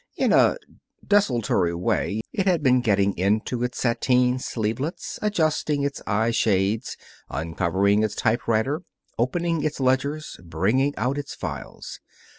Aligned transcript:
In 0.15 0.33
a 0.33 0.57
desultory 1.05 1.75
way, 1.75 2.21
it 2.33 2.47
had 2.47 2.63
been 2.63 2.81
getting 2.81 3.15
into 3.19 3.63
its 3.63 3.77
sateen 3.77 4.39
sleevelets, 4.39 5.19
adjusting 5.21 5.83
its 5.83 6.01
eye 6.07 6.31
shades, 6.31 6.97
uncovering 7.29 8.01
its 8.01 8.15
typewriter, 8.15 8.81
opening 9.19 9.63
its 9.63 9.79
ledgers, 9.79 10.39
bringing 10.43 10.95
out 10.97 11.19
its 11.19 11.35
files. 11.35 11.99